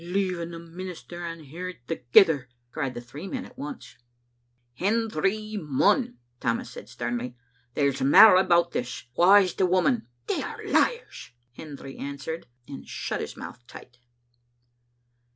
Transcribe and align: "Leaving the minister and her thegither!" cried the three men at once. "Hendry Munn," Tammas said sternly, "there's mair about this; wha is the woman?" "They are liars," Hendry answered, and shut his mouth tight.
"Leaving 0.03 0.49
the 0.49 0.57
minister 0.57 1.23
and 1.23 1.49
her 1.49 1.73
thegither!" 1.87 2.49
cried 2.71 2.95
the 2.95 3.01
three 3.01 3.27
men 3.27 3.45
at 3.45 3.55
once. 3.55 3.97
"Hendry 4.73 5.57
Munn," 5.61 6.17
Tammas 6.39 6.71
said 6.71 6.89
sternly, 6.89 7.35
"there's 7.75 8.01
mair 8.01 8.35
about 8.35 8.71
this; 8.71 9.03
wha 9.15 9.35
is 9.35 9.53
the 9.53 9.67
woman?" 9.67 10.07
"They 10.25 10.41
are 10.41 10.65
liars," 10.65 11.33
Hendry 11.55 11.97
answered, 11.99 12.47
and 12.67 12.87
shut 12.87 13.21
his 13.21 13.37
mouth 13.37 13.59
tight. 13.67 13.99